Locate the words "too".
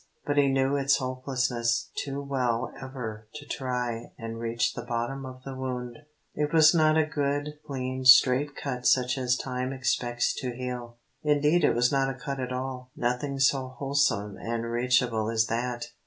1.95-2.23